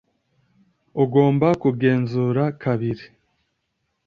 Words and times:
ugomba 1.03 1.47
kugenzura 1.61 2.43
kabiri 2.61 3.05